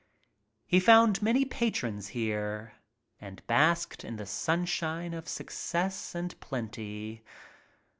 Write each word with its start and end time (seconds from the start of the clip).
He 0.65 0.79
found 0.79 1.21
many 1.21 1.45
patrons 1.45 2.07
here 2.07 2.73
and 3.19 3.45
basked 3.45 4.03
in 4.03 4.15
the 4.15 4.25
sunshine 4.25 5.13
of 5.13 5.27
success 5.29 6.15
and 6.15 6.39
plenty. 6.39 7.23